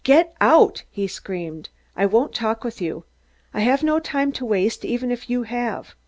[0.03, 1.69] "Get out!" he screamed.
[1.95, 3.05] "I won't talk with you.
[3.53, 5.93] I have no time to waste, even if you have.